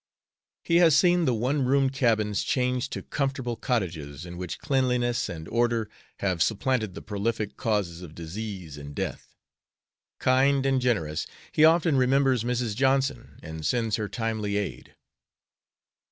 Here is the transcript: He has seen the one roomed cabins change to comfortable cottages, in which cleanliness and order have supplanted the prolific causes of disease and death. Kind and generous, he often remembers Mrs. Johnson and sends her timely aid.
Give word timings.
He 0.63 0.77
has 0.77 0.97
seen 0.97 1.25
the 1.25 1.33
one 1.35 1.63
roomed 1.63 1.93
cabins 1.93 2.41
change 2.41 2.89
to 2.89 3.03
comfortable 3.03 3.55
cottages, 3.55 4.25
in 4.25 4.35
which 4.35 4.57
cleanliness 4.57 5.29
and 5.29 5.47
order 5.47 5.91
have 6.21 6.41
supplanted 6.41 6.95
the 6.95 7.03
prolific 7.03 7.55
causes 7.55 8.01
of 8.01 8.15
disease 8.15 8.79
and 8.79 8.95
death. 8.95 9.35
Kind 10.17 10.65
and 10.65 10.81
generous, 10.81 11.27
he 11.51 11.63
often 11.65 11.97
remembers 11.97 12.43
Mrs. 12.43 12.75
Johnson 12.75 13.37
and 13.43 13.63
sends 13.63 13.97
her 13.97 14.09
timely 14.09 14.57
aid. 14.57 14.95